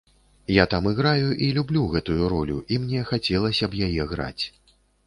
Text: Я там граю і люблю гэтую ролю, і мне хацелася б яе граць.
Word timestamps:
Я 0.53 0.63
там 0.71 0.87
граю 0.99 1.29
і 1.47 1.51
люблю 1.59 1.83
гэтую 1.93 2.23
ролю, 2.35 2.57
і 2.73 2.83
мне 2.87 3.07
хацелася 3.15 3.65
б 3.73 3.89
яе 3.91 4.13
граць. 4.17 4.45